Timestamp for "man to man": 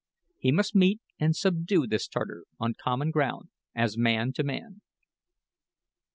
3.99-4.81